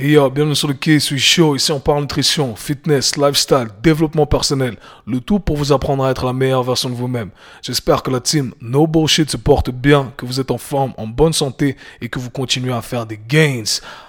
[0.00, 1.54] Et yo, bienvenue sur le suis Show.
[1.54, 4.76] Ici, on parle nutrition, fitness, lifestyle, développement personnel.
[5.06, 7.30] Le tout pour vous apprendre à être la meilleure version de vous-même.
[7.62, 11.06] J'espère que la team No Bullshit se porte bien, que vous êtes en forme, en
[11.06, 13.64] bonne santé et que vous continuez à faire des gains.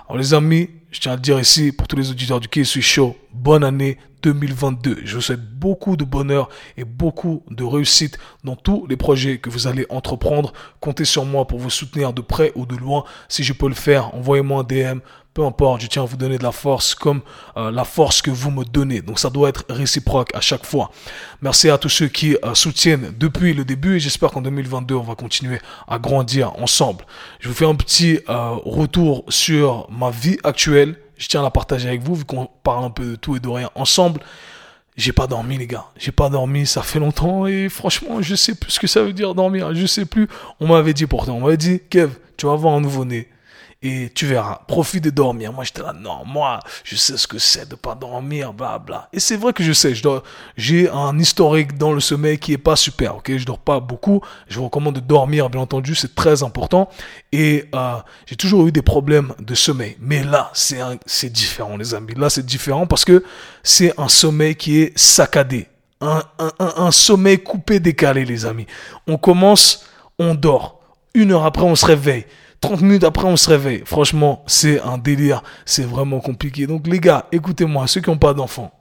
[0.07, 2.81] Alors, les amis, je tiens à le dire ici pour tous les auditeurs du suis
[2.81, 3.15] Show.
[3.31, 5.01] Bonne année 2022.
[5.05, 9.51] Je vous souhaite beaucoup de bonheur et beaucoup de réussite dans tous les projets que
[9.51, 10.51] vous allez entreprendre.
[10.79, 13.03] Comptez sur moi pour vous soutenir de près ou de loin.
[13.27, 14.99] Si je peux le faire, envoyez-moi un DM
[15.33, 17.21] peu importe, je tiens à vous donner de la force comme
[17.55, 19.01] euh, la force que vous me donnez.
[19.01, 20.91] Donc ça doit être réciproque à chaque fois.
[21.41, 25.03] Merci à tous ceux qui euh, soutiennent depuis le début et j'espère qu'en 2022, on
[25.03, 27.05] va continuer à grandir ensemble.
[27.39, 30.95] Je vous fais un petit euh, retour sur ma vie actuelle.
[31.17, 33.39] Je tiens à la partager avec vous vu qu'on parle un peu de tout et
[33.39, 34.21] de rien ensemble.
[34.97, 38.53] J'ai pas dormi les gars, j'ai pas dormi, ça fait longtemps et franchement je sais
[38.55, 40.27] plus ce que ça veut dire dormir, je sais plus.
[40.59, 43.29] On m'avait dit pourtant, on m'avait dit Kev, tu vas avoir un nouveau-né
[43.81, 45.53] et tu verras, profite de dormir.
[45.53, 49.07] Moi, j'étais là, non, moi, je sais ce que c'est de pas dormir, bla, bla.
[49.13, 49.93] Et c'est vrai que je sais,
[50.57, 53.37] j'ai un historique dans le sommeil qui est pas super, ok?
[53.37, 54.19] Je dors pas beaucoup.
[54.49, 56.89] Je vous recommande de dormir, bien entendu, c'est très important.
[57.31, 59.95] Et, euh, j'ai toujours eu des problèmes de sommeil.
[60.01, 62.15] Mais là, c'est différent, les amis.
[62.15, 63.23] Là, c'est différent parce que
[63.63, 65.67] c'est un sommeil qui est saccadé.
[66.01, 68.67] Un sommeil coupé, décalé, les amis.
[69.07, 69.85] On commence,
[70.17, 70.81] on dort.
[71.13, 72.25] Une heure après, on se réveille.
[72.61, 73.83] 30 minutes après, on se réveille.
[73.85, 75.43] Franchement, c'est un délire.
[75.65, 76.67] C'est vraiment compliqué.
[76.67, 77.87] Donc, les gars, écoutez-moi.
[77.87, 78.71] Ceux qui n'ont pas d'enfants,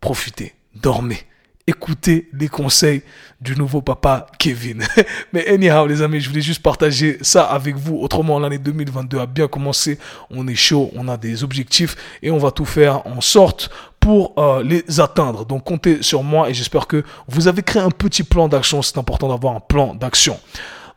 [0.00, 1.20] profitez, dormez.
[1.66, 3.02] Écoutez les conseils
[3.40, 4.84] du nouveau papa Kevin.
[5.32, 7.96] Mais anyhow, les amis, je voulais juste partager ça avec vous.
[7.96, 9.98] Autrement, l'année 2022 a bien commencé.
[10.28, 14.34] On est chaud, on a des objectifs et on va tout faire en sorte pour
[14.36, 15.46] euh, les atteindre.
[15.46, 18.82] Donc comptez sur moi et j'espère que vous avez créé un petit plan d'action.
[18.82, 20.38] C'est important d'avoir un plan d'action.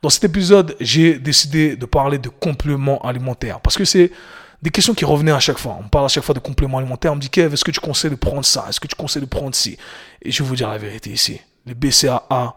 [0.02, 4.12] Dans cet épisode, j'ai décidé de parler de compléments alimentaires parce que c'est
[4.62, 5.78] des questions qui revenaient à chaque fois.
[5.80, 7.14] On parle à chaque fois de compléments alimentaires.
[7.14, 8.66] On me dit, Kev, est-ce que tu conseilles de prendre ça?
[8.70, 9.78] Est-ce que tu conseilles de prendre ci?
[10.22, 11.40] Et je vais vous dire la vérité ici.
[11.66, 12.56] Les BCAA,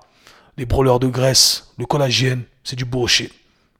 [0.57, 3.33] les brûleurs de graisse, le collagène, c'est du bullshit.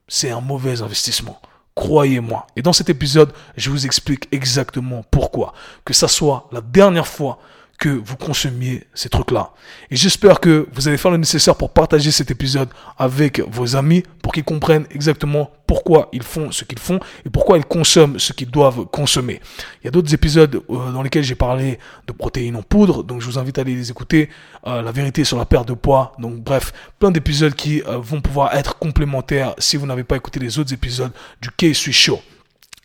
[0.07, 1.39] C'est un mauvais investissement.
[1.75, 2.45] Croyez-moi.
[2.55, 5.53] Et dans cet épisode, je vous explique exactement pourquoi.
[5.85, 7.39] Que ça soit la dernière fois
[7.81, 9.53] que vous consommiez ces trucs-là.
[9.89, 14.03] Et j'espère que vous allez faire le nécessaire pour partager cet épisode avec vos amis
[14.21, 18.33] pour qu'ils comprennent exactement pourquoi ils font ce qu'ils font et pourquoi ils consomment ce
[18.33, 19.41] qu'ils doivent consommer.
[19.81, 23.19] Il y a d'autres épisodes euh, dans lesquels j'ai parlé de protéines en poudre, donc
[23.19, 24.29] je vous invite à aller les écouter.
[24.67, 28.21] Euh, la vérité sur la perte de poids, donc bref, plein d'épisodes qui euh, vont
[28.21, 31.11] pouvoir être complémentaires si vous n'avez pas écouté les autres épisodes
[31.41, 32.21] du K-Suis Show.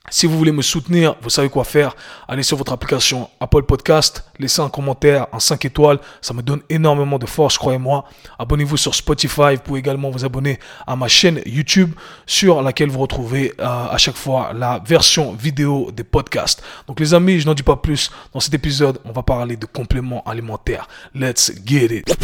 [0.08, 1.96] Si vous voulez me soutenir, vous savez quoi faire.
[2.28, 5.98] Allez sur votre application Apple Podcast, laissez un commentaire, un 5 étoiles.
[6.20, 8.04] Ça me donne énormément de force, croyez-moi.
[8.38, 9.56] Abonnez-vous sur Spotify.
[9.56, 11.92] Vous pouvez également vous abonner à ma chaîne YouTube
[12.24, 16.62] sur laquelle vous retrouvez euh, à chaque fois la version vidéo des podcasts.
[16.86, 18.10] Donc les amis, je n'en dis pas plus.
[18.32, 20.86] Dans cet épisode, on va parler de compléments alimentaires.
[21.14, 22.16] Let's get it.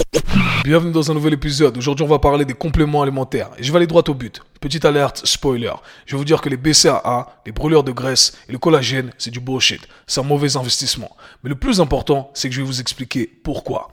[0.64, 1.76] Bienvenue dans un nouvel épisode.
[1.76, 3.50] Aujourd'hui, on va parler des compléments alimentaires.
[3.58, 4.40] Je vais aller droit au but.
[4.62, 5.72] Petite alerte, spoiler.
[6.06, 9.32] Je vais vous dire que les BCAA, les brûleurs de graisse et le collagène, c'est
[9.32, 9.80] du bullshit.
[10.06, 11.16] C'est un mauvais investissement.
[11.42, 13.90] Mais le plus important, c'est que je vais vous expliquer pourquoi.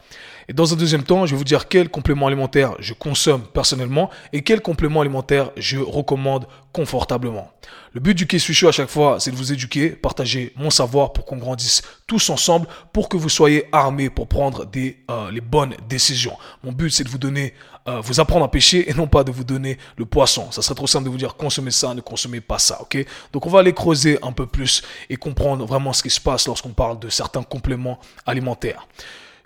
[0.49, 4.09] Et dans un deuxième temps, je vais vous dire quels compléments alimentaires je consomme personnellement
[4.33, 7.51] et quels compléments alimentaires je recommande confortablement.
[7.93, 8.33] Le but du K
[8.63, 12.65] à chaque fois, c'est de vous éduquer, partager mon savoir pour qu'on grandisse tous ensemble,
[12.93, 16.35] pour que vous soyez armés pour prendre des, euh, les bonnes décisions.
[16.63, 17.53] Mon but, c'est de vous donner,
[17.87, 20.51] euh, vous apprendre à pêcher et non pas de vous donner le poisson.
[20.51, 23.05] Ça serait trop simple de vous dire consommez ça, ne consommez pas ça, ok?
[23.33, 24.81] Donc on va aller creuser un peu plus
[25.11, 28.87] et comprendre vraiment ce qui se passe lorsqu'on parle de certains compléments alimentaires.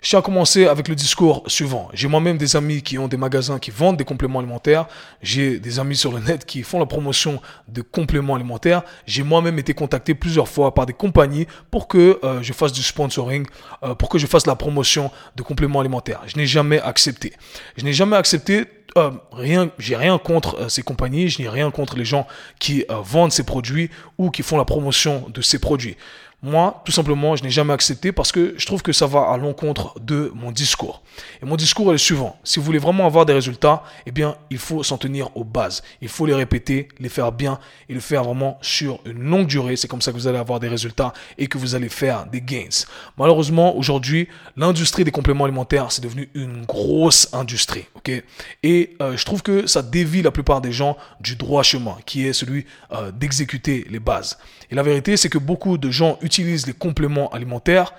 [0.04, 1.88] Je tiens à commencer avec le discours suivant.
[1.94, 4.84] J'ai moi-même des amis qui ont des magasins qui vendent des compléments alimentaires.
[5.22, 8.82] J'ai des amis sur le net qui font la promotion de compléments alimentaires.
[9.06, 12.82] J'ai moi-même été contacté plusieurs fois par des compagnies pour que euh, je fasse du
[12.82, 13.46] sponsoring,
[13.82, 16.20] euh, pour que je fasse la promotion de compléments alimentaires.
[16.26, 17.32] Je n'ai jamais accepté.
[17.78, 18.66] Je n'ai jamais accepté
[18.98, 22.26] euh, rien, j'ai rien contre ces compagnies, je n'ai rien contre les gens
[22.60, 25.96] qui vendent ces produits ou qui font la promotion de ces produits.
[26.44, 29.38] Moi, tout simplement, je n'ai jamais accepté parce que je trouve que ça va à
[29.38, 31.02] l'encontre de mon discours.
[31.42, 32.36] Et mon discours est le suivant.
[32.44, 35.82] Si vous voulez vraiment avoir des résultats, eh bien, il faut s'en tenir aux bases.
[36.02, 37.58] Il faut les répéter, les faire bien
[37.88, 39.76] et le faire vraiment sur une longue durée.
[39.76, 42.42] C'est comme ça que vous allez avoir des résultats et que vous allez faire des
[42.42, 42.84] gains.
[43.16, 47.86] Malheureusement, aujourd'hui, l'industrie des compléments alimentaires, c'est devenu une grosse industrie.
[47.94, 48.22] ok?
[48.62, 52.26] Et euh, je trouve que ça dévie la plupart des gens du droit chemin, qui
[52.26, 54.36] est celui euh, d'exécuter les bases.
[54.70, 57.94] Et la vérité, c'est que beaucoup de gens utilisent les compléments alimentaires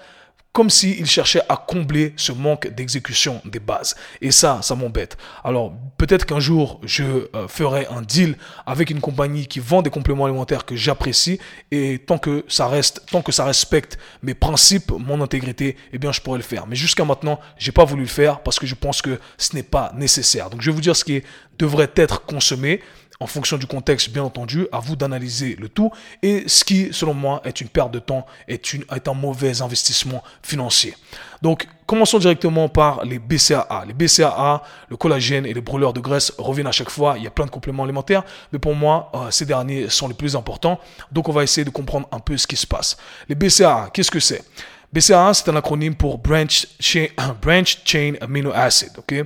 [0.55, 3.93] comme s'il cherchait à combler ce manque d'exécution des bases.
[4.21, 5.17] Et ça, ça m'embête.
[5.43, 9.89] Alors, peut-être qu'un jour, je euh, ferai un deal avec une compagnie qui vend des
[9.89, 11.41] compléments alimentaires que j'apprécie
[11.71, 16.13] et tant que ça reste, tant que ça respecte mes principes, mon intégrité, eh bien,
[16.13, 16.67] je pourrais le faire.
[16.67, 19.63] Mais jusqu'à maintenant, j'ai pas voulu le faire parce que je pense que ce n'est
[19.63, 20.49] pas nécessaire.
[20.49, 21.21] Donc, je vais vous dire ce qui
[21.59, 22.79] devrait être consommé
[23.19, 25.91] en fonction du contexte, bien entendu, à vous d'analyser le tout.
[26.21, 30.23] Et ce qui, selon moi, est une perte de temps, est, est un mauvais investissement
[30.43, 30.95] financier.
[31.41, 33.85] Donc, commençons directement par les BCAA.
[33.87, 37.15] Les BCAA, le collagène et les brûleurs de graisse reviennent à chaque fois.
[37.17, 40.13] Il y a plein de compléments alimentaires, mais pour moi, euh, ces derniers sont les
[40.13, 40.79] plus importants.
[41.11, 42.97] Donc, on va essayer de comprendre un peu ce qui se passe.
[43.29, 44.43] Les BCAA, qu'est-ce que c'est?
[44.91, 47.07] BCAA, c'est un acronyme pour Branch Chain,
[47.41, 48.91] branch chain Amino Acid.
[48.97, 49.25] ok?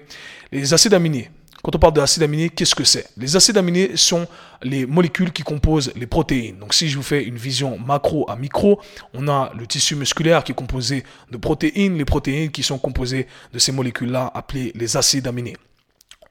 [0.52, 1.30] Les acides aminés,
[1.70, 3.12] quand on parle d'acide aminé, qu'est-ce que c'est?
[3.16, 4.26] Les acides aminés sont
[4.64, 6.58] les molécules qui composent les protéines.
[6.58, 8.82] Donc si je vous fais une vision macro à micro,
[9.14, 13.28] on a le tissu musculaire qui est composé de protéines, les protéines qui sont composées
[13.54, 15.58] de ces molécules-là appelées les acides aminés.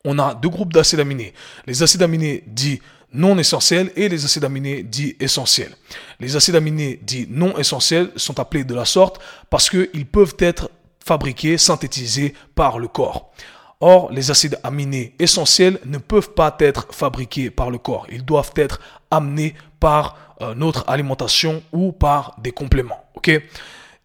[0.05, 1.33] On a deux groupes d'acides aminés.
[1.69, 2.81] Les acides aminés dits
[3.13, 5.77] non essentiels et les acides aminés dits essentiels.
[6.19, 9.21] Les acides aminés dits non essentiels sont appelés de la sorte
[9.51, 10.69] parce qu'ils peuvent être
[10.99, 13.31] fabriqués, synthétisés par le corps.
[13.81, 18.07] Or, les acides aminés essentiels ne peuvent pas être fabriqués par le corps.
[18.11, 18.81] Ils doivent être
[19.11, 23.05] amenés par euh, notre alimentation ou par des compléments.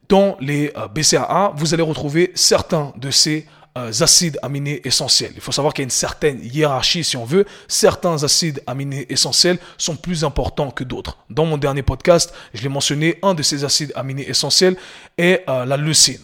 [0.10, 3.48] Dans les euh, BCAA, vous allez retrouver certains de ces
[3.78, 5.32] euh, acides aminés essentiels.
[5.36, 7.46] Il faut savoir qu'il y a une certaine hiérarchie, si on veut.
[7.68, 11.18] Certains acides aminés essentiels sont plus importants que d'autres.
[11.30, 14.76] Dans mon dernier podcast, je l'ai mentionné, un de ces acides aminés essentiels
[15.18, 16.20] est euh, la leucine.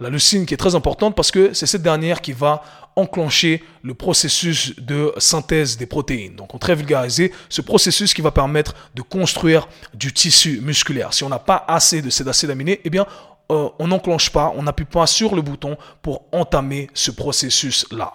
[0.00, 2.62] La leucine qui est très importante parce que c'est cette dernière qui va
[2.96, 6.34] enclencher le processus de synthèse des protéines.
[6.34, 11.12] Donc, en très vulgarisé, ce processus qui va permettre de construire du tissu musculaire.
[11.12, 13.06] Si on n'a pas assez de cet acide aminé, eh bien,
[13.50, 18.14] euh, on n'enclenche pas, on n'appuie pas sur le bouton pour entamer ce processus-là.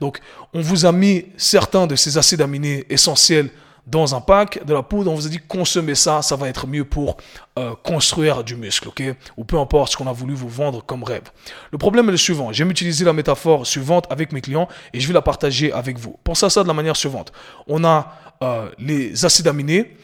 [0.00, 0.20] Donc,
[0.54, 3.50] on vous a mis certains de ces acides aminés essentiels
[3.88, 6.68] dans un pack de la poudre, on vous a dit consommer ça, ça va être
[6.68, 7.16] mieux pour
[7.58, 9.02] euh, construire du muscle, ok?
[9.36, 11.24] Ou peu importe ce qu'on a voulu vous vendre comme rêve.
[11.72, 15.08] Le problème est le suivant, j'aime utiliser la métaphore suivante avec mes clients et je
[15.08, 16.16] vais la partager avec vous.
[16.22, 17.32] Pensez à ça de la manière suivante.
[17.66, 18.14] On a
[18.44, 19.96] euh, les acides aminés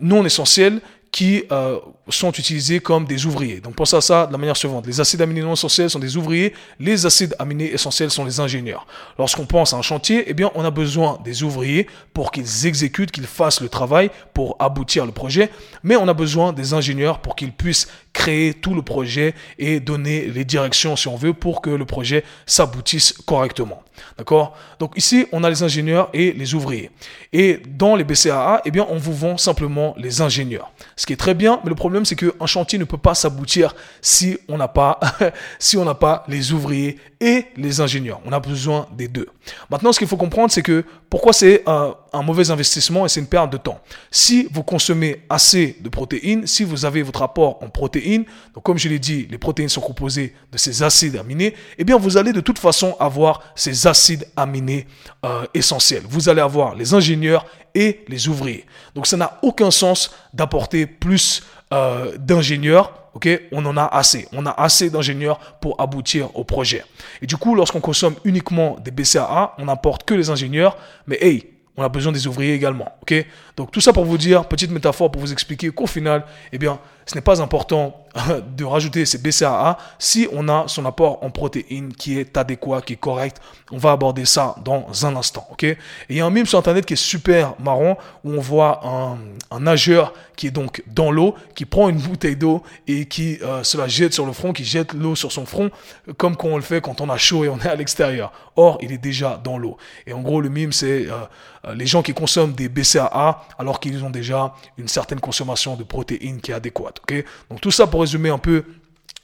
[0.00, 0.80] non essentiels
[1.12, 1.78] qui euh,
[2.10, 3.60] sont utilisés comme des ouvriers.
[3.60, 4.86] Donc pensez à ça de la manière suivante.
[4.86, 8.86] Les acides aminés non essentiels sont des ouvriers, les acides aminés essentiels sont les ingénieurs.
[9.18, 13.10] Lorsqu'on pense à un chantier, eh bien on a besoin des ouvriers pour qu'ils exécutent,
[13.10, 15.50] qu'ils fassent le travail pour aboutir le projet,
[15.82, 20.26] mais on a besoin des ingénieurs pour qu'ils puissent créer tout le projet et donner
[20.26, 23.82] les directions si on veut pour que le projet s'aboutisse correctement.
[24.18, 24.56] D'accord?
[24.78, 26.90] Donc ici, on a les ingénieurs et les ouvriers.
[27.32, 30.72] Et dans les BCAA, eh bien, on vous vend simplement les ingénieurs.
[30.98, 33.74] Ce qui est très bien, mais le problème, c'est qu'un chantier ne peut pas s'aboutir
[34.00, 34.98] si on n'a pas,
[35.58, 38.18] si on n'a pas les ouvriers et les ingénieurs.
[38.24, 39.26] On a besoin des deux.
[39.70, 43.20] Maintenant, ce qu'il faut comprendre, c'est que pourquoi c'est un, un, mauvais investissement et c'est
[43.20, 43.78] une perte de temps?
[44.10, 48.78] Si vous consommez assez de protéines, si vous avez votre apport en protéines, donc comme
[48.78, 52.32] je l'ai dit, les protéines sont composées de ces acides aminés, eh bien, vous allez
[52.32, 54.86] de toute façon avoir ces acides aminés
[55.26, 56.04] euh, essentiels.
[56.08, 57.44] Vous allez avoir les ingénieurs
[58.08, 58.64] les ouvriers.
[58.94, 61.42] Donc ça n'a aucun sens d'apporter plus
[61.72, 62.92] euh, d'ingénieurs.
[63.14, 63.28] ok?
[63.52, 64.28] On en a assez.
[64.32, 66.84] On a assez d'ingénieurs pour aboutir au projet.
[67.22, 70.76] Et du coup, lorsqu'on consomme uniquement des BCAA, on n'apporte que les ingénieurs.
[71.06, 72.88] Mais hey, on a besoin des ouvriers également.
[73.02, 73.26] ok?
[73.56, 76.78] Donc tout ça pour vous dire, petite métaphore pour vous expliquer qu'au final, eh bien,
[77.04, 78.05] ce n'est pas important
[78.56, 82.94] de rajouter ces BCAA si on a son apport en protéines qui est adéquat, qui
[82.94, 83.40] est correct.
[83.72, 85.46] On va aborder ça dans un instant.
[85.50, 85.64] ok?
[85.64, 85.76] Et
[86.08, 89.18] il y a un mime sur Internet qui est super marrant où on voit un,
[89.58, 93.78] nageur qui est donc dans l'eau, qui prend une bouteille d'eau et qui euh, se
[93.78, 95.70] la jette sur le front, qui jette l'eau sur son front,
[96.18, 98.32] comme quand on le fait quand on a chaud et on est à l'extérieur.
[98.54, 99.76] Or, il est déjà dans l'eau.
[100.06, 101.12] Et en gros, le mime, c'est euh,
[101.66, 105.84] euh, les gens qui consomment des BCAA alors qu'ils ont déjà une certaine consommation de
[105.84, 107.00] protéines qui est adéquate.
[107.00, 107.24] ok?
[107.50, 108.64] Donc tout ça pour un peu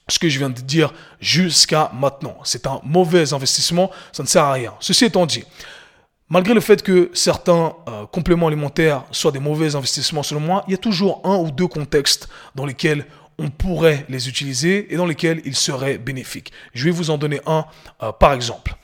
[0.08, 2.36] ce que je viens de dire jusqu'à maintenant.
[2.44, 4.74] C'est un mauvais investissement, ça ne sert à rien.
[4.80, 5.44] Ceci étant dit,
[6.28, 10.72] malgré le fait que certains euh, compléments alimentaires soient des mauvais investissements selon moi, il
[10.72, 13.06] y a toujours un ou deux contextes dans lesquels
[13.38, 16.52] on pourrait les utiliser et dans lesquels ils seraient bénéfiques.
[16.74, 17.64] Je vais vous en donner un
[18.02, 18.74] euh, par exemple.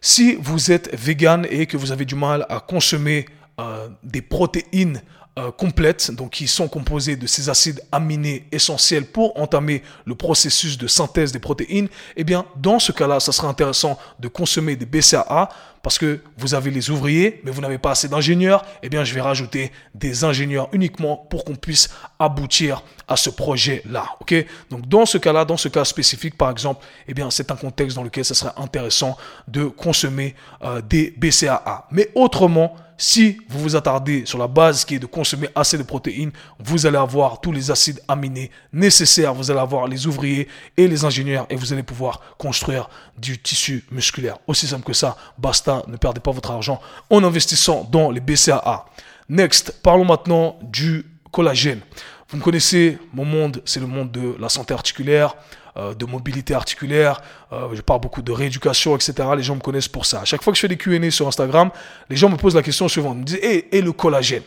[0.00, 3.26] Si vous êtes vegan et que vous avez du mal à consommer
[3.60, 5.00] euh, des protéines
[5.38, 10.76] euh, complètes, donc qui sont composées de ces acides aminés essentiels pour entamer le processus
[10.76, 14.84] de synthèse des protéines, eh bien, dans ce cas-là, ça serait intéressant de consommer des
[14.84, 15.48] BCAA
[15.82, 19.14] parce que vous avez les ouvriers, mais vous n'avez pas assez d'ingénieurs, eh bien, je
[19.14, 24.04] vais rajouter des ingénieurs uniquement pour qu'on puisse aboutir à ce projet-là.
[24.20, 24.34] Ok?
[24.70, 27.96] Donc, dans ce cas-là, dans ce cas spécifique, par exemple, eh bien, c'est un contexte
[27.96, 29.16] dans lequel ce serait intéressant
[29.48, 31.88] de consommer euh, des BCAA.
[31.90, 35.82] Mais autrement, si vous vous attardez sur la base qui est de consommer assez de
[35.82, 36.30] protéines,
[36.60, 41.04] vous allez avoir tous les acides aminés nécessaires, vous allez avoir les ouvriers et les
[41.04, 44.38] ingénieurs et vous allez pouvoir construire du tissu musculaire.
[44.46, 46.80] Aussi simple que ça, basta, ne perdez pas votre argent
[47.10, 48.86] en investissant dans les BCAA.
[49.28, 51.80] Next, parlons maintenant du collagène.
[52.28, 55.34] Vous me connaissez, mon monde, c'est le monde de la santé articulaire,
[55.76, 57.20] euh, de mobilité articulaire,
[57.52, 59.14] euh, je parle beaucoup de rééducation, etc.
[59.36, 60.20] Les gens me connaissent pour ça.
[60.20, 61.70] À chaque fois que je fais des Q&A sur Instagram,
[62.10, 63.16] les gens me posent la question suivante.
[63.16, 64.42] Ils me disent, et le collagène?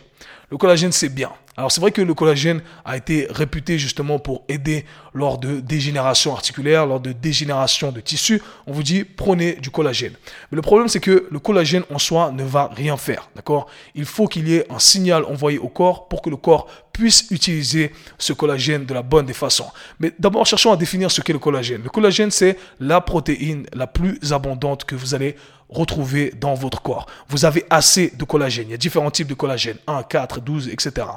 [0.52, 1.32] Le collagène, c'est bien.
[1.58, 6.34] Alors c'est vrai que le collagène a été réputé justement pour aider lors de dégénération
[6.34, 8.42] articulaire, lors de dégénération de tissu.
[8.68, 10.14] On vous dit prenez du collagène.
[10.52, 13.68] Mais le problème c'est que le collagène en soi ne va rien faire, d'accord?
[13.96, 17.28] Il faut qu'il y ait un signal envoyé au corps pour que le corps puisse
[17.32, 19.68] utiliser ce collagène de la bonne des façons.
[20.00, 21.84] Mais d'abord cherchons à définir ce qu'est le collagène.
[21.84, 25.38] Le collagène c'est la protéine la plus abondante que vous allez
[25.70, 27.08] retrouver dans votre corps.
[27.28, 28.66] Vous avez assez de collagène.
[28.68, 31.08] Il y a différents types de collagène, 1, 4, 12, etc.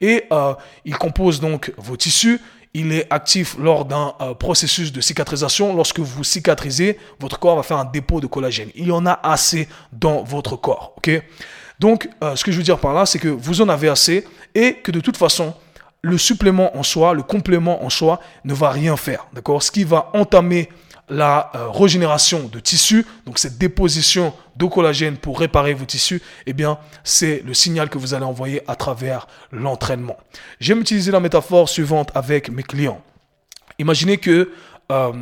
[0.00, 2.40] Et euh, il compose donc vos tissus.
[2.72, 5.74] Il est actif lors d'un euh, processus de cicatrisation.
[5.74, 8.70] Lorsque vous cicatrisez, votre corps va faire un dépôt de collagène.
[8.76, 10.94] Il y en a assez dans votre corps.
[11.80, 14.24] donc, euh, ce que je veux dire par là, c'est que vous en avez assez
[14.54, 15.54] et que de toute façon,
[16.02, 19.26] le supplément en soi, le complément en soi ne va rien faire.
[19.32, 19.62] D'accord?
[19.62, 20.68] Ce qui va entamer
[21.10, 26.52] la euh, régénération de tissus, donc cette déposition de collagène pour réparer vos tissus, eh
[26.52, 30.16] bien, c'est le signal que vous allez envoyer à travers l'entraînement.
[30.60, 33.02] J'aime utiliser la métaphore suivante avec mes clients.
[33.78, 34.50] Imaginez que
[34.92, 35.12] euh,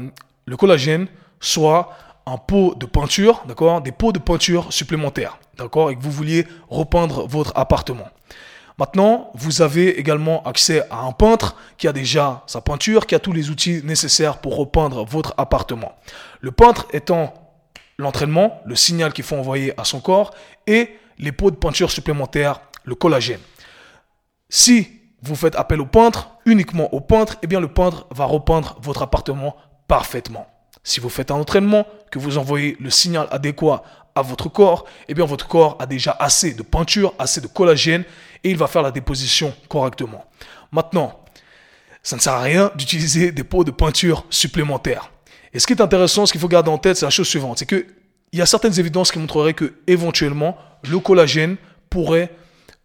[0.45, 1.07] le collagène
[1.41, 6.11] soit un pot de peinture, d'accord, des pots de peinture supplémentaires, d'accord, et que vous
[6.11, 8.09] vouliez repeindre votre appartement.
[8.79, 13.19] Maintenant, vous avez également accès à un peintre qui a déjà sa peinture, qui a
[13.19, 15.93] tous les outils nécessaires pour repeindre votre appartement.
[16.41, 17.35] Le peintre étant
[17.99, 20.33] l'entraînement, le signal qu'il faut envoyer à son corps
[20.69, 23.41] et les pots de peinture supplémentaires, le collagène.
[24.49, 24.89] Si
[25.23, 29.03] vous faites appel au peintre, uniquement au peintre, eh bien le peintre va repeindre votre
[29.03, 29.57] appartement
[29.89, 30.47] parfaitement.
[30.85, 33.83] Si vous faites un entraînement, que vous envoyez le signal adéquat
[34.15, 38.05] à votre corps, eh bien votre corps a déjà assez de peinture, assez de collagène
[38.45, 40.25] et il va faire la déposition correctement.
[40.73, 41.25] Maintenant,
[42.03, 45.11] ça ne sert à rien d'utiliser des pots de peinture supplémentaires.
[45.53, 47.59] Et ce qui est intéressant, ce qu'il faut garder en tête, c'est la chose suivante,
[47.59, 47.87] c'est que
[48.33, 51.57] il y a certaines évidences qui montreraient que éventuellement le collagène
[51.89, 52.31] pourrait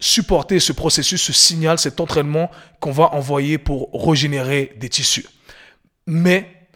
[0.00, 5.26] supporter ce processus, ce signal, cet entraînement qu'on va envoyer pour régénérer des tissus.
[6.06, 6.68] Mais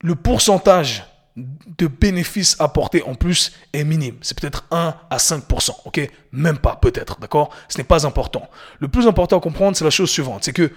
[0.00, 1.04] le pourcentage
[1.36, 4.16] de bénéfices apportés en plus est minime.
[4.20, 6.10] C'est peut-être 1 à 5%, ok?
[6.32, 7.50] Même pas, peut-être, d'accord?
[7.68, 8.48] Ce n'est pas important.
[8.80, 10.70] Le plus important à comprendre, c'est la chose suivante, c'est que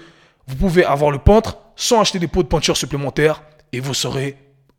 [0.47, 3.43] vous pouvez avoir le peintre sans acheter des pots de peinture supplémentaires
[3.73, 4.37] et vous serez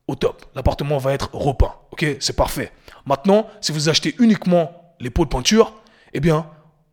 [0.08, 0.46] au top.
[0.54, 2.06] L'appartement va être repeint, ok?
[2.20, 2.72] C'est parfait.
[3.04, 5.74] Maintenant, si vous achetez uniquement les pots de peinture,
[6.14, 6.46] eh bien,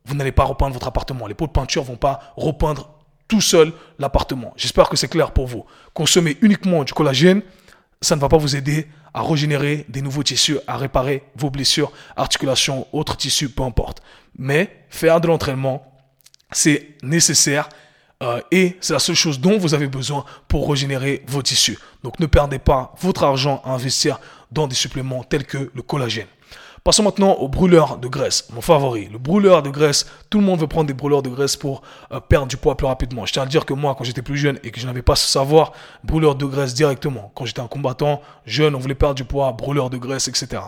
[0.06, 1.28] vous n'allez pas repeindre votre appartement.
[1.28, 2.90] Les pots de peinture vont pas repeindre
[3.30, 4.54] tout seul l'appartement.
[4.58, 5.66] J'espère que c'est clair pour vous.
[5.94, 7.42] Consommez uniquement du collagène
[8.04, 11.92] ça ne va pas vous aider à régénérer des nouveaux tissus, à réparer vos blessures,
[12.16, 14.04] articulations, autres tissus, peu importe.
[14.38, 15.86] Mais faire de l'entraînement,
[16.52, 17.70] c'est nécessaire
[18.22, 21.78] euh, et c'est la seule chose dont vous avez besoin pour régénérer vos tissus.
[22.04, 24.20] Donc ne perdez pas votre argent à investir
[24.52, 26.28] dans des suppléments tels que le collagène.
[26.84, 29.08] Passons maintenant au brûleur de graisse, mon favori.
[29.10, 32.20] Le brûleur de graisse, tout le monde veut prendre des brûleurs de graisse pour euh,
[32.20, 33.26] perdre du poids plus rapidement.
[33.26, 35.16] Je tiens à dire que moi, quand j'étais plus jeune et que je n'avais pas
[35.16, 35.72] ce savoir,
[36.04, 37.32] brûleur de graisse directement.
[37.36, 40.62] Quand j'étais un combattant, jeune, on voulait perdre du poids, brûleur de graisse, etc.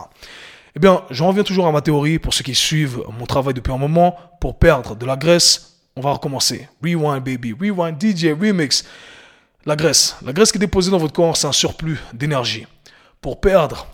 [0.77, 3.73] Eh bien, j'en reviens toujours à ma théorie pour ceux qui suivent mon travail depuis
[3.73, 4.15] un moment.
[4.39, 6.69] Pour perdre de la graisse, on va recommencer.
[6.81, 7.53] Rewind, baby.
[7.59, 8.85] Rewind, DJ, remix.
[9.65, 10.15] La graisse.
[10.25, 12.67] La graisse qui est déposée dans votre corps, c'est un surplus d'énergie.
[13.19, 13.85] Pour perdre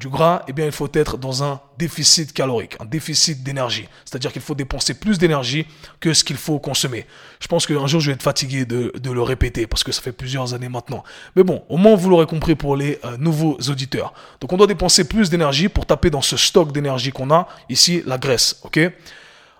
[0.00, 3.86] du gras, eh bien, il faut être dans un déficit calorique, un déficit d'énergie.
[4.04, 5.66] C'est-à-dire qu'il faut dépenser plus d'énergie
[6.00, 7.06] que ce qu'il faut consommer.
[7.40, 10.12] Je pense qu'un jour, je vais être fatigué de, le répéter parce que ça fait
[10.12, 11.04] plusieurs années maintenant.
[11.36, 14.14] Mais bon, au moins, vous l'aurez compris pour les euh, nouveaux auditeurs.
[14.40, 18.02] Donc, on doit dépenser plus d'énergie pour taper dans ce stock d'énergie qu'on a, ici,
[18.06, 18.60] la graisse.
[18.62, 18.80] ok?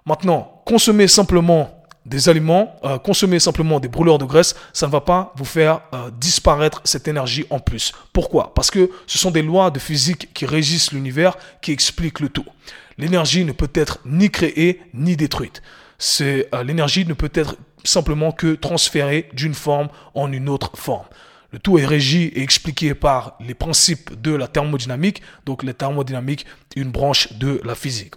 [0.06, 1.77] Maintenant, consommer simplement
[2.08, 5.82] des aliments, euh, consommer simplement des brûleurs de graisse, ça ne va pas vous faire
[5.94, 7.92] euh, disparaître cette énergie en plus.
[8.12, 8.54] Pourquoi?
[8.54, 12.46] Parce que ce sont des lois de physique qui régissent l'univers, qui expliquent le tout.
[12.96, 15.62] L'énergie ne peut être ni créée ni détruite.
[16.20, 21.06] Euh, l'énergie ne peut être simplement que transférée d'une forme en une autre forme.
[21.50, 25.22] Le tout est régi et expliqué par les principes de la thermodynamique.
[25.46, 26.44] Donc, la thermodynamique,
[26.76, 28.14] une branche de la physique.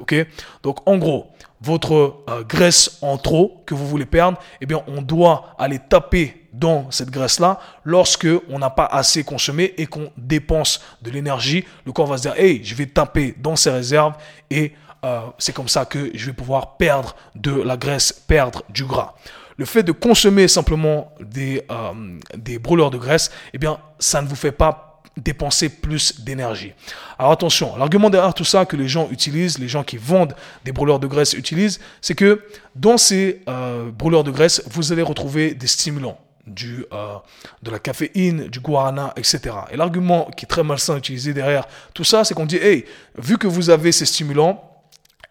[0.64, 1.32] Donc, en gros,
[1.62, 6.48] votre euh, graisse en trop que vous voulez perdre, eh bien, on doit aller taper
[6.54, 11.64] dans cette graisse-là lorsque on n'a pas assez consommé et qu'on dépense de l'énergie.
[11.86, 14.14] Le corps va se dire, hey, je vais taper dans ses réserves
[14.50, 14.74] et
[15.06, 19.14] euh, c'est comme ça que je vais pouvoir perdre de la graisse, perdre du gras
[19.62, 24.28] le fait de consommer simplement des, euh, des brûleurs de graisse, eh bien, ça ne
[24.28, 26.74] vous fait pas dépenser plus d'énergie.
[27.20, 30.72] Alors attention, l'argument derrière tout ça que les gens utilisent, les gens qui vendent des
[30.72, 32.42] brûleurs de graisse utilisent, c'est que
[32.76, 36.18] dans ces euh, brûleurs de graisse, vous allez retrouver des stimulants
[36.48, 37.16] du, euh,
[37.62, 39.42] de la caféine, du guarana, etc.
[39.72, 42.86] Et l'argument qui est très malsain utilisé derrière tout ça, c'est qu'on dit, hey,
[43.18, 44.71] vu que vous avez ces stimulants,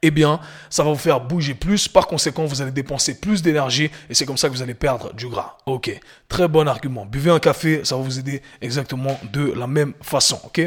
[0.02, 0.40] eh bien,
[0.70, 1.88] ça va vous faire bouger plus.
[1.88, 5.12] Par conséquent, vous allez dépenser plus d'énergie et c'est comme ça que vous allez perdre
[5.14, 5.58] du gras.
[5.66, 5.90] Ok,
[6.28, 7.04] très bon argument.
[7.04, 10.40] Buvez un café, ça va vous aider exactement de la même façon.
[10.44, 10.60] Ok,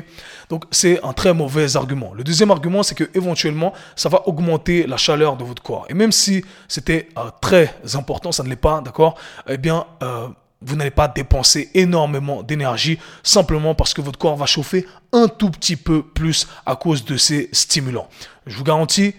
[0.49, 2.13] donc c'est un très mauvais argument.
[2.13, 5.85] Le deuxième argument, c'est que éventuellement, ça va augmenter la chaleur de votre corps.
[5.89, 10.27] Et même si c'était euh, très important, ça ne l'est pas, d'accord Eh bien, euh,
[10.65, 15.49] vous n'allez pas dépenser énormément d'énergie simplement parce que votre corps va chauffer un tout
[15.49, 18.07] petit peu plus à cause de ces stimulants.
[18.45, 19.13] Je vous garantis,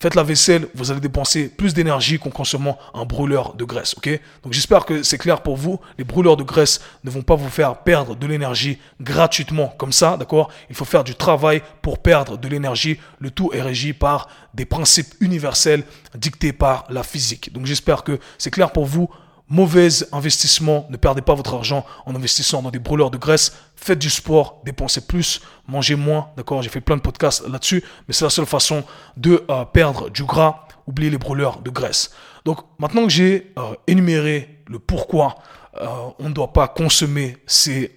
[0.00, 4.08] faites la vaisselle, vous allez dépenser plus d'énergie qu'en consommant un brûleur de graisse, ok?
[4.42, 5.80] Donc j'espère que c'est clair pour vous.
[5.98, 10.16] Les brûleurs de graisse ne vont pas vous faire perdre de l'énergie gratuitement comme ça,
[10.16, 10.50] d'accord?
[10.70, 12.98] Il faut faire du travail pour perdre de l'énergie.
[13.18, 17.52] Le tout est régi par des principes universels dictés par la physique.
[17.52, 19.10] Donc j'espère que c'est clair pour vous
[19.48, 20.86] mauvais investissement.
[20.90, 23.56] Ne perdez pas votre argent en investissant dans des brûleurs de graisse.
[23.76, 26.28] Faites du sport, dépensez plus, mangez moins.
[26.36, 28.84] D'accord J'ai fait plein de podcasts là-dessus, mais c'est la seule façon
[29.16, 30.66] de euh, perdre du gras.
[30.86, 32.12] Oubliez les brûleurs de graisse.
[32.44, 35.36] Donc maintenant que j'ai euh, énuméré le pourquoi
[35.80, 35.86] euh,
[36.18, 37.94] on ne doit pas consommer ces,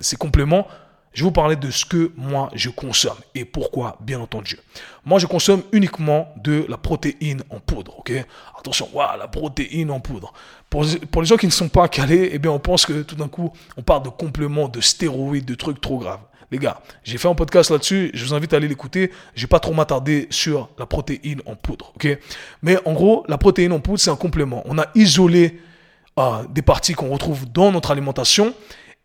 [0.00, 0.66] ces compléments,
[1.12, 4.58] je vais vous parler de ce que moi je consomme et pourquoi, bien entendu.
[5.04, 8.12] Moi, je consomme uniquement de la protéine en poudre, ok?
[8.58, 10.32] Attention, waouh, la protéine en poudre.
[10.70, 13.28] Pour, les gens qui ne sont pas calés, eh bien, on pense que tout d'un
[13.28, 16.20] coup, on parle de compléments, de stéroïdes, de trucs trop graves.
[16.52, 19.10] Les gars, j'ai fait un podcast là-dessus, je vous invite à aller l'écouter.
[19.34, 22.18] Je vais pas trop m'attarder sur la protéine en poudre, ok?
[22.62, 24.62] Mais en gros, la protéine en poudre, c'est un complément.
[24.66, 25.60] On a isolé
[26.18, 28.54] euh, des parties qu'on retrouve dans notre alimentation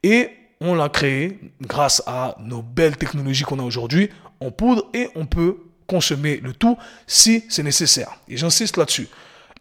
[0.04, 0.30] et
[0.62, 5.26] on l'a créé grâce à nos belles technologies qu'on a aujourd'hui en poudre et on
[5.26, 8.18] peut consommer le tout si c'est nécessaire.
[8.28, 9.08] Et j'insiste là-dessus.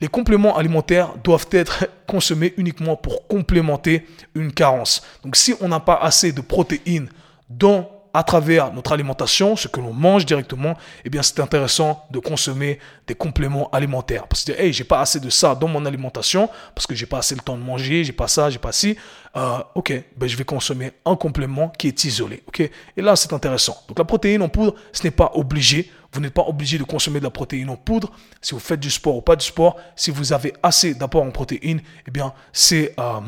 [0.00, 5.02] Les compléments alimentaires doivent être consommés uniquement pour complémenter une carence.
[5.22, 7.08] Donc si on n'a pas assez de protéines
[7.48, 10.74] dans à travers notre alimentation, ce que l'on mange directement,
[11.04, 14.26] eh bien, c'est intéressant de consommer des compléments alimentaires.
[14.26, 17.18] Parce que, hey, j'ai pas assez de ça dans mon alimentation, parce que j'ai pas
[17.18, 18.96] assez le temps de manger, j'ai pas ça, j'ai pas ci.
[19.36, 22.42] Euh, ok, ben, je vais consommer un complément qui est isolé.
[22.48, 23.76] Ok, et là, c'est intéressant.
[23.86, 25.92] Donc, la protéine en poudre, ce n'est pas obligé.
[26.10, 28.10] Vous n'êtes pas obligé de consommer de la protéine en poudre.
[28.40, 31.32] Si vous faites du sport ou pas du sport, si vous avez assez d'apport en
[31.32, 33.20] protéines, eh bien, c'est euh,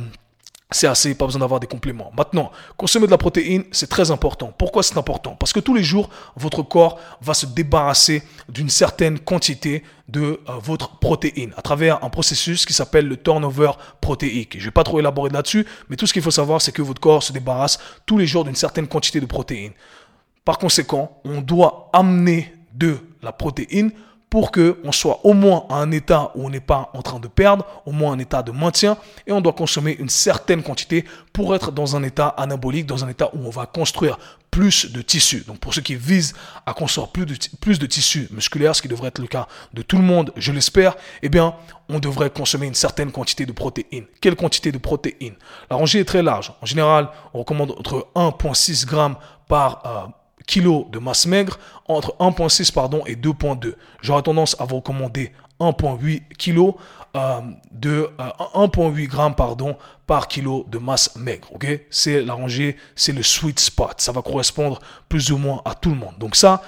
[0.70, 2.12] c'est assez, pas besoin d'avoir des compléments.
[2.16, 4.52] Maintenant, consommer de la protéine, c'est très important.
[4.56, 5.34] Pourquoi c'est important?
[5.34, 10.38] Parce que tous les jours, votre corps va se débarrasser d'une certaine quantité de euh,
[10.60, 13.70] votre protéine à travers un processus qui s'appelle le turnover
[14.02, 14.54] protéique.
[14.54, 16.82] Je ne vais pas trop élaborer là-dessus, mais tout ce qu'il faut savoir, c'est que
[16.82, 19.72] votre corps se débarrasse tous les jours d'une certaine quantité de protéines.
[20.44, 23.90] Par conséquent, on doit amener de la protéine
[24.30, 27.28] pour qu'on soit au moins à un état où on n'est pas en train de
[27.28, 31.54] perdre, au moins un état de maintien, et on doit consommer une certaine quantité pour
[31.54, 34.18] être dans un état anabolique, dans un état où on va construire
[34.50, 35.44] plus de tissus.
[35.46, 36.34] Donc pour ceux qui visent
[36.66, 39.82] à construire plus de, plus de tissus musculaires, ce qui devrait être le cas de
[39.82, 41.54] tout le monde, je l'espère, eh bien,
[41.88, 44.06] on devrait consommer une certaine quantité de protéines.
[44.20, 45.34] Quelle quantité de protéines?
[45.70, 46.52] La rangée est très large.
[46.60, 49.14] En général, on recommande entre 1,6 g
[49.48, 50.17] par euh,
[50.48, 53.74] kg de masse maigre entre 1,6 pardon et 2,2.
[54.00, 56.74] J'aurais tendance à vous recommander 1,8 kg
[57.70, 61.48] de 1,8 euh, grammes pardon par kilo de masse maigre.
[61.90, 64.00] C'est la rangée, c'est le sweet spot.
[64.00, 66.14] Ça va correspondre plus ou moins à tout le monde.
[66.18, 66.62] Donc ça,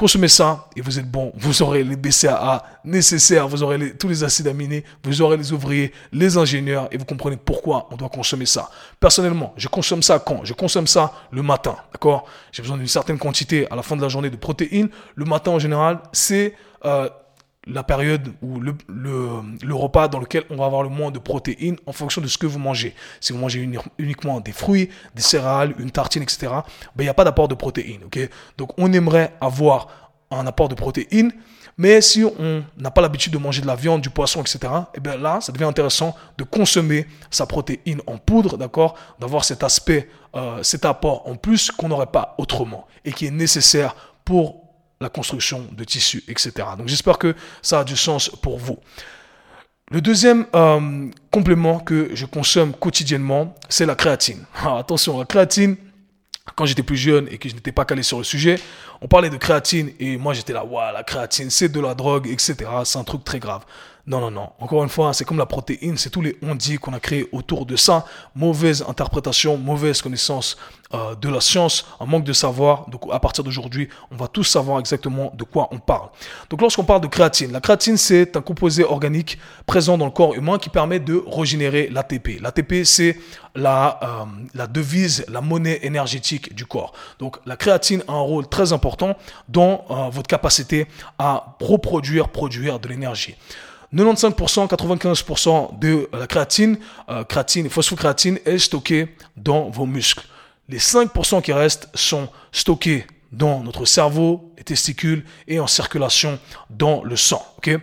[0.00, 1.30] Consommez ça et vous êtes bon.
[1.36, 5.92] Vous aurez les BCAA nécessaires, vous aurez tous les acides aminés, vous aurez les ouvriers,
[6.10, 8.70] les ingénieurs et vous comprenez pourquoi on doit consommer ça.
[8.98, 10.42] Personnellement, je consomme ça quand?
[10.42, 12.24] Je consomme ça le matin, d'accord?
[12.50, 14.88] J'ai besoin d'une certaine quantité à la fin de la journée de protéines.
[15.16, 16.54] Le matin en général, c'est
[16.86, 17.10] euh,
[17.66, 21.76] la période ou le, le, repas dans lequel on va avoir le moins de protéines
[21.86, 22.94] en fonction de ce que vous mangez.
[23.20, 23.68] Si vous mangez
[23.98, 26.64] uniquement des fruits, des céréales, une tartine, etc., ben,
[27.00, 28.00] il n'y a pas d'apport de protéines.
[28.56, 29.88] Donc on aimerait avoir
[30.30, 31.32] un apport de protéines,
[31.76, 34.58] Mais si on n'a pas l'habitude de manger de la viande, du poisson, etc.,
[34.94, 38.96] eh bien là, ça devient intéressant de consommer sa protéine en poudre, d'accord?
[39.18, 43.30] D'avoir cet aspect, euh, cet apport en plus qu'on n'aurait pas autrement et qui est
[43.30, 43.96] nécessaire
[44.26, 44.59] pour
[45.00, 46.52] la construction de tissus, etc.
[46.76, 48.78] Donc j'espère que ça a du sens pour vous.
[49.90, 54.44] Le deuxième euh, complément que je consomme quotidiennement, c'est la créatine.
[54.62, 55.76] Ah, attention, la créatine,
[56.54, 58.60] quand j'étais plus jeune et que je n'étais pas calé sur le sujet,
[59.00, 62.28] on parlait de créatine et moi j'étais là, waouh, la créatine, c'est de la drogue,
[62.28, 62.56] etc.
[62.84, 63.64] C'est un truc très grave.
[64.06, 64.50] Non, non, non.
[64.58, 67.66] Encore une fois, c'est comme la protéine, c'est tous les on-dit qu'on a créés autour
[67.66, 68.06] de ça.
[68.34, 70.56] Mauvaise interprétation, mauvaise connaissance
[70.92, 72.88] euh, de la science, un manque de savoir.
[72.88, 76.08] Donc à partir d'aujourd'hui, on va tous savoir exactement de quoi on parle.
[76.48, 80.34] Donc lorsqu'on parle de créatine, la créatine c'est un composé organique présent dans le corps
[80.34, 82.40] humain qui permet de régénérer l'ATP.
[82.40, 83.16] L'ATP c'est
[83.54, 86.92] la, euh, la devise, la monnaie énergétique du corps.
[87.20, 89.16] Donc la créatine a un rôle très important
[89.48, 90.88] dans euh, votre capacité
[91.20, 93.36] à reproduire, produire de l'énergie.
[93.94, 100.26] 95%, 95% de la créatine, euh, créatine, phosphocréatine est stockée dans vos muscles.
[100.68, 107.02] Les 5% qui restent sont stockés dans notre cerveau, les testicules et en circulation dans
[107.02, 107.44] le sang.
[107.66, 107.78] Il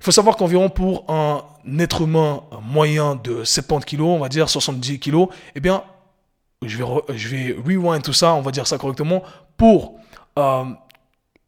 [0.00, 1.44] faut savoir qu'environ pour un
[1.78, 5.82] être humain moyen de 70 kg, on va dire 70 kg, eh bien,
[6.64, 6.84] je vais,
[7.16, 9.22] je vais rewind tout ça, on va dire ça correctement,
[9.56, 9.98] pour
[10.38, 10.64] euh,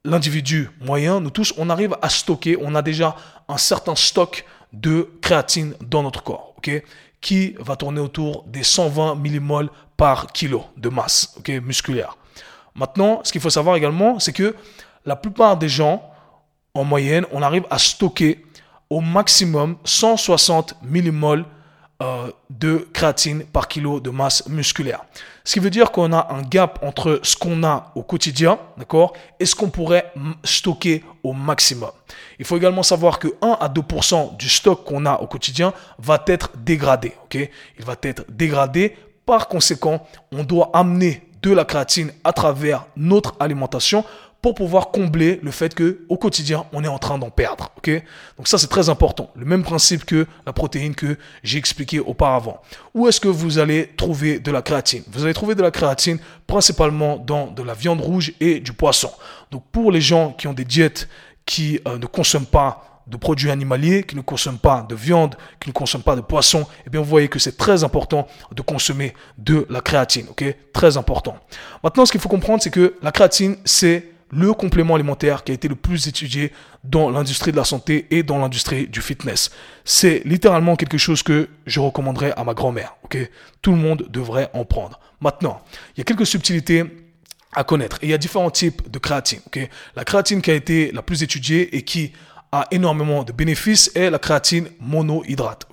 [0.05, 3.17] l'individu moyen, nous tous, on arrive à stocker, on a déjà
[3.49, 6.55] un certain stock de créatine dans notre corps,
[7.21, 12.17] qui va tourner autour des 120 millimoles par kilo de masse, musculaire.
[12.75, 14.55] Maintenant, ce qu'il faut savoir également, c'est que
[15.05, 16.03] la plupart des gens,
[16.75, 18.45] en moyenne, on arrive à stocker
[18.91, 21.45] au maximum 160 millimoles
[22.01, 25.05] euh, de créatine par kilo de masse musculaire.
[25.43, 29.15] Ce qui veut dire qu'on a un gap entre ce qu'on a au quotidien, d'accord,
[29.41, 30.13] et ce qu'on pourrait
[30.45, 31.91] stocker au maximum.
[32.39, 36.23] Il faut également savoir que 1 à 2% du stock qu'on a au quotidien va
[36.29, 37.35] être dégradé, ok?
[37.79, 38.97] Il va être dégradé.
[39.27, 44.05] Par conséquent, on doit amener de la créatine à travers notre alimentation
[44.41, 47.71] pour pouvoir combler le fait que au quotidien on est en train d'en perdre.
[47.77, 47.91] Ok?
[48.37, 49.31] Donc ça c'est très important.
[49.35, 52.61] Le même principe que la protéine que j'ai expliqué auparavant.
[52.95, 55.03] Où est-ce que vous allez trouver de la créatine?
[55.11, 59.11] Vous allez trouver de la créatine principalement dans de la viande rouge et du poisson.
[59.51, 61.09] Donc pour les gens qui ont des diètes
[61.45, 65.71] qui euh, ne consomment pas de produits animaliers, qui ne consomment pas de viande, qui
[65.71, 69.15] ne consomment pas de poisson, eh bien vous voyez que c'est très important de consommer
[69.39, 70.45] de la créatine, ok?
[70.73, 71.37] Très important.
[71.83, 75.55] Maintenant, ce qu'il faut comprendre, c'est que la créatine, c'est le complément alimentaire qui a
[75.55, 76.53] été le plus étudié
[76.85, 79.51] dans l'industrie de la santé et dans l'industrie du fitness.
[79.85, 82.97] C'est littéralement quelque chose que je recommanderais à ma grand-mère.
[83.63, 85.01] Tout le monde devrait en prendre.
[85.21, 85.61] Maintenant,
[85.95, 86.85] il y a quelques subtilités
[87.55, 89.41] à connaître il y a différents types de créatine.
[89.97, 92.13] La créatine qui a été la plus étudiée et qui
[92.53, 95.67] a énormément de bénéfices est la créatine monohydrate.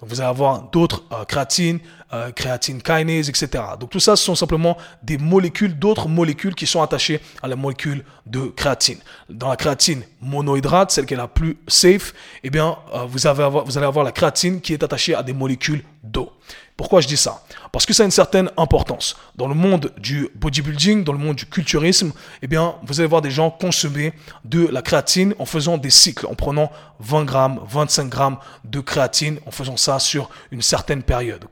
[0.00, 1.78] Vous allez avoir d'autres euh, créatines,
[2.12, 3.48] euh, créatine kinase, etc.
[3.78, 7.56] Donc tout ça, ce sont simplement des molécules, d'autres molécules qui sont attachées à la
[7.56, 8.98] molécule de créatine.
[9.28, 13.78] Dans la créatine monohydrate, celle qui est la plus safe, eh bien, euh, vous, vous
[13.78, 16.32] allez avoir la créatine qui est attachée à des molécules d'eau.
[16.78, 17.42] Pourquoi je dis ça?
[17.72, 19.16] Parce que ça a une certaine importance.
[19.34, 23.20] Dans le monde du bodybuilding, dans le monde du culturisme, eh bien, vous allez voir
[23.20, 24.12] des gens consommer
[24.44, 29.40] de la créatine en faisant des cycles, en prenant 20 grammes, 25 grammes de créatine,
[29.44, 31.44] en faisant ça sur une certaine période,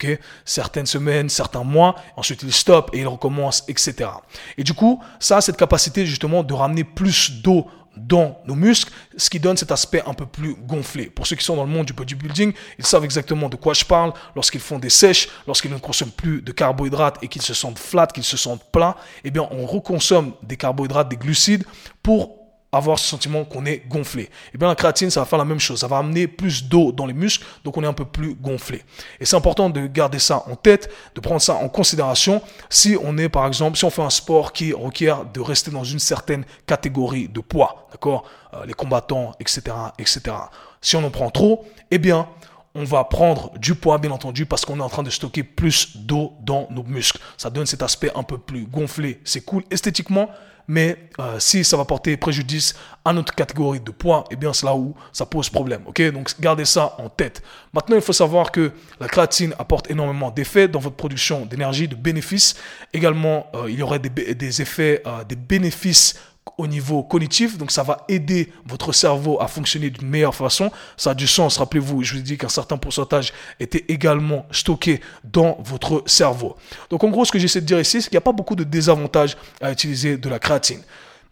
[0.46, 4.08] Certaines semaines, certains mois, ensuite ils stoppent et ils recommencent, etc.
[4.56, 8.92] Et du coup, ça a cette capacité justement de ramener plus d'eau dans nos muscles,
[9.16, 11.06] ce qui donne cet aspect un peu plus gonflé.
[11.06, 13.84] Pour ceux qui sont dans le monde du bodybuilding, ils savent exactement de quoi je
[13.84, 14.12] parle.
[14.34, 18.06] Lorsqu'ils font des sèches, lorsqu'ils ne consomment plus de carbohydrates et qu'ils se sentent flat,
[18.06, 21.64] qu'ils se sentent plats, eh bien, on reconsomme des carbohydrates, des glucides
[22.02, 22.35] pour
[22.72, 24.24] avoir ce sentiment qu'on est gonflé.
[24.24, 25.80] Et eh bien la créatine, ça va faire la même chose.
[25.80, 28.82] Ça va amener plus d'eau dans les muscles, donc on est un peu plus gonflé.
[29.20, 33.16] Et c'est important de garder ça en tête, de prendre ça en considération si on
[33.18, 36.44] est, par exemple, si on fait un sport qui requiert de rester dans une certaine
[36.66, 38.24] catégorie de poids, d'accord
[38.54, 39.62] euh, Les combattants, etc.,
[39.98, 40.36] etc.
[40.80, 42.28] Si on en prend trop, eh bien,
[42.76, 45.96] on va prendre du poids, bien entendu, parce qu'on est en train de stocker plus
[45.96, 47.18] d'eau dans nos muscles.
[47.38, 49.20] Ça donne cet aspect un peu plus gonflé.
[49.24, 50.28] C'est cool esthétiquement,
[50.68, 52.74] mais euh, si ça va porter préjudice
[53.04, 55.82] à notre catégorie de poids, eh bien c'est là où ça pose problème.
[55.86, 57.42] Ok, donc gardez ça en tête.
[57.72, 61.94] Maintenant, il faut savoir que la créatine apporte énormément d'effets dans votre production d'énergie, de
[61.94, 62.56] bénéfices.
[62.92, 66.18] Également, euh, il y aurait des, effets, euh, des bénéfices
[66.58, 70.70] au niveau cognitif, donc ça va aider votre cerveau à fonctionner d'une meilleure façon.
[70.96, 75.00] Ça a du sens, rappelez-vous, je vous ai dit qu'un certain pourcentage était également stocké
[75.24, 76.56] dans votre cerveau.
[76.90, 78.56] Donc en gros, ce que j'essaie de dire ici, c'est qu'il n'y a pas beaucoup
[78.56, 80.80] de désavantages à utiliser de la créatine.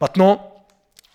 [0.00, 0.50] Maintenant,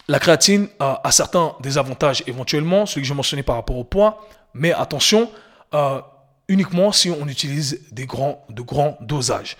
[0.09, 4.73] La créatine a certains désavantages éventuellement, celui que j'ai mentionné par rapport au poids, mais
[4.73, 5.29] attention,
[5.75, 6.01] euh,
[6.47, 9.55] uniquement si on utilise des grands, de grands dosages.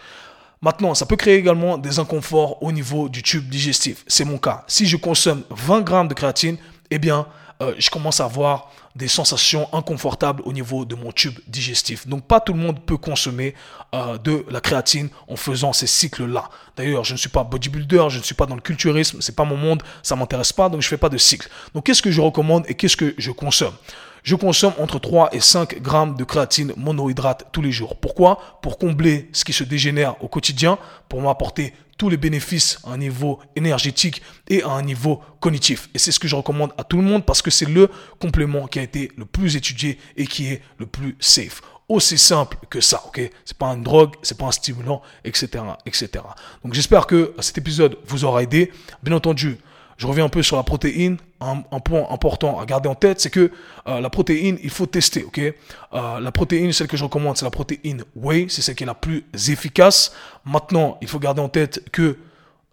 [0.62, 4.04] Maintenant, ça peut créer également des inconforts au niveau du tube digestif.
[4.08, 4.66] C'est mon cas.
[4.68, 6.58] Si je consomme 20 grammes de créatine,
[6.92, 7.28] eh bien,
[7.62, 12.08] euh, je commence à avoir des sensations inconfortables au niveau de mon tube digestif.
[12.08, 13.54] Donc pas tout le monde peut consommer
[13.94, 16.50] euh, de la créatine en faisant ces cycles-là.
[16.76, 19.46] D'ailleurs, je ne suis pas bodybuilder, je ne suis pas dans le culturisme, c'est pas
[19.46, 21.50] mon monde, ça m'intéresse pas, donc je fais pas de cycle.
[21.74, 23.74] Donc qu'est-ce que je recommande et qu'est-ce que je consomme?
[24.24, 28.00] Je consomme entre 3 et 5 grammes de créatine monohydrate tous les jours.
[28.00, 28.60] Pourquoi?
[28.62, 30.78] Pour combler ce qui se dégénère au quotidien,
[31.08, 35.90] pour m'apporter tous les bénéfices à un niveau énergétique et à un niveau cognitif.
[35.94, 38.68] Et c'est ce que je recommande à tout le monde parce que c'est le complément
[38.68, 42.82] qui a été le plus étudié et qui est le plus safe aussi simple que
[42.82, 43.20] ça, ok?
[43.44, 46.10] C'est pas une drogue, c'est pas un stimulant, etc., etc.
[46.64, 48.72] Donc j'espère que cet épisode vous aura aidé.
[49.02, 49.58] Bien entendu,
[50.00, 51.18] je reviens un peu sur la protéine.
[51.42, 53.52] Un, point important à garder en tête, c'est que
[53.88, 55.40] euh, la protéine, il faut tester, ok?
[55.40, 58.88] Euh, La protéine, celle que je recommande, c'est la protéine whey, c'est celle qui est
[58.88, 60.14] la plus efficace.
[60.46, 62.18] Maintenant, il faut garder en tête que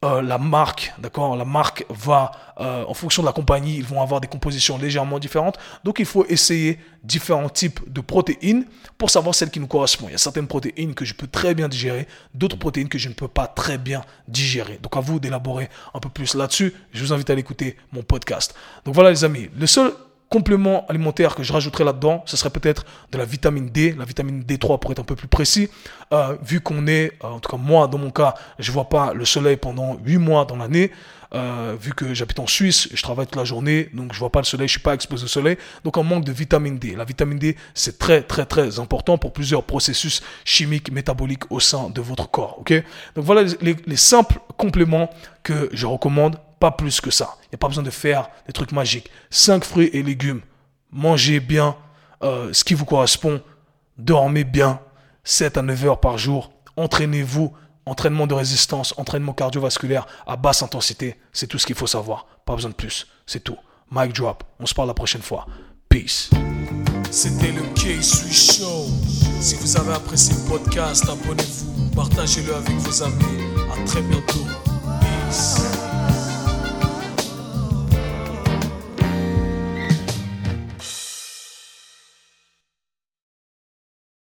[0.04, 4.02] euh, la marque, d'accord, la marque va, euh, en fonction de la compagnie, ils vont
[4.02, 5.58] avoir des compositions légèrement différentes.
[5.84, 8.66] Donc, il faut essayer différents types de protéines
[8.98, 10.10] pour savoir celles qui nous correspondent.
[10.10, 13.08] Il y a certaines protéines que je peux très bien digérer, d'autres protéines que je
[13.08, 14.78] ne peux pas très bien digérer.
[14.82, 16.74] Donc, à vous d'élaborer un peu plus là-dessus.
[16.92, 18.54] Je vous invite à l'écouter mon podcast.
[18.84, 19.48] Donc, voilà, les amis.
[19.56, 19.92] Le seul
[20.28, 24.42] complément alimentaire que je rajouterais là-dedans, ce serait peut-être de la vitamine D, la vitamine
[24.42, 25.68] D3 pour être un peu plus précis,
[26.12, 29.14] euh, vu qu'on est, euh, en tout cas moi dans mon cas, je vois pas
[29.14, 30.90] le soleil pendant 8 mois dans l'année,
[31.34, 34.40] euh, vu que j'habite en Suisse, je travaille toute la journée, donc je vois pas
[34.40, 36.94] le soleil, je suis pas exposé au soleil, donc on manque de vitamine D.
[36.96, 41.90] La vitamine D, c'est très très très important pour plusieurs processus chimiques, métaboliques au sein
[41.90, 42.72] de votre corps, ok?
[43.14, 45.10] Donc voilà les simples compléments
[45.42, 47.36] que je recommande pas plus que ça.
[47.44, 49.10] Il n'y a pas besoin de faire des trucs magiques.
[49.30, 50.40] 5 fruits et légumes.
[50.90, 51.76] Mangez bien
[52.22, 53.42] euh, ce qui vous correspond.
[53.98, 54.80] Dormez bien.
[55.24, 56.52] 7 à 9 heures par jour.
[56.76, 57.52] Entraînez-vous.
[57.88, 61.16] Entraînement de résistance, entraînement cardiovasculaire à basse intensité.
[61.32, 62.26] C'est tout ce qu'il faut savoir.
[62.44, 63.06] Pas besoin de plus.
[63.26, 63.56] C'est tout.
[63.92, 64.42] Mic drop.
[64.58, 65.46] On se parle la prochaine fois.
[65.88, 66.30] Peace.
[67.12, 68.86] C'était le K-Swiss Show.
[69.40, 71.90] Si vous avez apprécié le podcast, abonnez-vous.
[71.94, 73.24] Partagez-le avec vos amis.
[73.72, 74.44] À très bientôt.